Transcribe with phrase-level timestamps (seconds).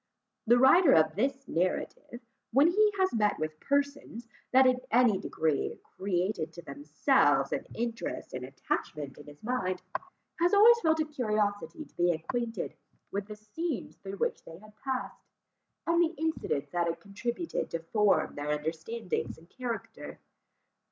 [0.47, 5.77] The writer of this narrative, when he has met with persons, that in any degree
[5.95, 9.83] created to themselves an interest and attachment in his mind,
[10.39, 12.73] has always felt a curiosity to be acquainted
[13.11, 15.21] with the scenes through which they had passed,
[15.85, 20.19] and the incidents that had contributed to form their understandings and character.